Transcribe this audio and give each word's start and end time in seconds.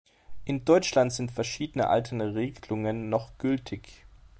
In 0.45 0.65
Deutschland 0.65 1.13
sind 1.13 1.29
verschiedene 1.31 1.87
alte 1.87 2.15
Regelungen 2.33 3.09
noch 3.09 3.37
gültig. 3.37 4.07